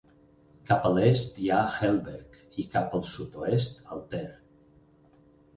[0.69, 4.27] Cap a l'est hi ha Helberg i cap al sud-oest, Alter.